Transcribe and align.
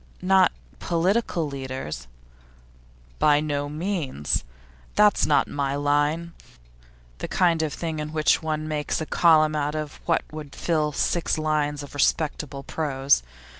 'Not 0.19 0.51
political 0.79 1.47
leaders?' 1.47 2.07
'By 3.19 3.39
no 3.39 3.69
means. 3.69 4.43
That's 4.95 5.27
not 5.27 5.47
my 5.47 5.75
line. 5.75 6.33
The 7.19 7.27
kind 7.27 7.61
of 7.61 7.71
thing 7.71 7.99
in 7.99 8.11
which 8.11 8.41
one 8.41 8.67
makes 8.67 8.99
a 8.99 9.05
column 9.05 9.55
out 9.55 9.75
of 9.75 9.99
what 10.07 10.23
would 10.31 10.55
fill 10.55 10.91
six 10.91 11.37
lines 11.37 11.83
of 11.83 11.93
respectable 11.93 12.63
prose. 12.63 13.21